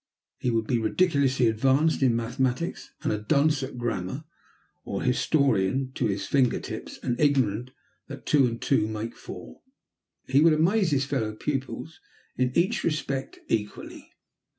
He 0.39 0.49
would 0.49 0.65
be 0.65 0.79
ridiculously 0.79 1.45
advanced 1.47 2.01
in 2.01 2.15
mathematics 2.15 2.89
and 3.03 3.13
a 3.13 3.19
dunce 3.19 3.61
at 3.61 3.77
grammar, 3.77 4.23
or 4.83 5.03
historian 5.03 5.91
to 5.93 6.07
his 6.07 6.25
finger 6.25 6.59
tips 6.59 6.97
and 7.03 7.19
ignorant 7.19 7.69
that 8.07 8.25
two 8.25 8.47
and 8.47 8.59
two 8.59 8.87
make 8.87 9.15
four. 9.15 9.61
He 10.25 10.41
would 10.41 10.53
amaze 10.53 10.89
his 10.89 11.05
fellow 11.05 11.35
pupils 11.35 11.99
in 12.35 12.51
each 12.57 12.83
respect 12.83 13.41
equally. 13.47 14.09